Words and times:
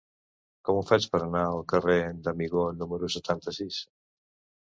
Com 0.67 0.77
ho 0.77 0.85
faig 0.91 1.05
per 1.15 1.17
anar 1.25 1.43
al 1.49 1.59
carrer 1.73 1.97
d'Amigó 2.27 2.65
número 2.79 3.13
setanta-sis? 3.17 3.79